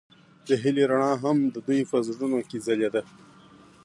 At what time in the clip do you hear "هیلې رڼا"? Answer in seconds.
0.63-1.11